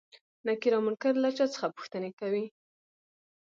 نکير 0.45 0.73
او 0.75 0.81
منکر 0.87 1.13
له 1.23 1.29
چا 1.37 1.45
څخه 1.53 1.73
پوښتنې 1.77 2.11
کوي؟ 2.19 2.45